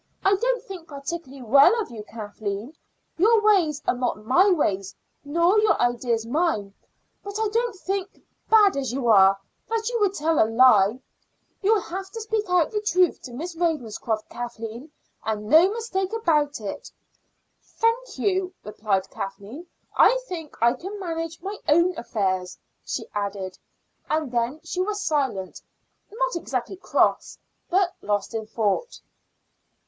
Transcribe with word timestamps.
I 0.25 0.33
don't 0.35 0.63
think 0.63 0.87
particularly 0.87 1.43
well 1.43 1.79
of 1.79 1.91
you, 1.91 2.01
Kathleen; 2.03 2.75
your 3.17 3.39
ways 3.39 3.83
are 3.87 3.93
not 3.93 4.25
my 4.25 4.49
ways, 4.49 4.95
nor 5.23 5.59
your 5.59 5.79
ideas 5.79 6.25
mine; 6.25 6.73
but 7.23 7.37
I 7.39 7.47
don't 7.49 7.75
think, 7.75 8.19
bad 8.49 8.75
as 8.75 8.91
you 8.91 9.07
are, 9.09 9.37
that 9.69 9.89
you 9.89 9.99
would 9.99 10.15
tell 10.15 10.39
a 10.43 10.49
lie. 10.49 10.99
You 11.61 11.75
will 11.75 11.81
have 11.81 12.09
to 12.13 12.19
speak 12.21 12.49
out 12.49 12.71
the 12.71 12.81
truth 12.81 13.21
to 13.21 13.31
Miss 13.31 13.55
Ravenscroft, 13.55 14.27
Kathleen, 14.27 14.89
and 15.23 15.45
no 15.47 15.71
mistake 15.71 16.13
about 16.13 16.59
it." 16.59 16.91
"Thank 17.61 18.17
you," 18.17 18.55
replied 18.63 19.07
Kathleen. 19.11 19.67
"I 19.95 20.17
think 20.27 20.57
I 20.63 20.73
can 20.73 20.99
manage 20.99 21.43
my 21.43 21.59
own 21.69 21.95
affairs," 21.95 22.57
she 22.83 23.05
added, 23.13 23.55
and 24.09 24.31
then 24.31 24.61
she 24.63 24.81
was 24.81 24.99
silent, 25.03 25.61
not 26.11 26.35
exactly 26.35 26.75
cross, 26.77 27.37
but 27.69 27.93
lost 28.01 28.33
in 28.33 28.47
thought. 28.47 28.99